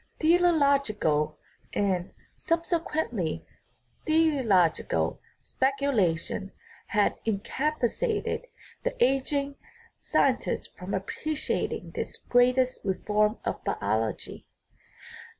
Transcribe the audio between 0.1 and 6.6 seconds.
Teleological and, subsequently, theological speculations